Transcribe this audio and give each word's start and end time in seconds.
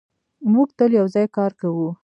موږ 0.51 0.67
تل 0.77 0.91
یو 0.99 1.07
ځای 1.15 1.25
کار 1.37 1.51
کوو. 1.61 1.89